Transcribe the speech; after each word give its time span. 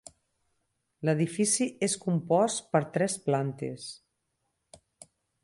L'edifici 1.09 1.67
és 1.89 1.97
compost 2.07 2.65
per 2.77 2.81
tres 2.97 3.19
plantes. 3.27 3.87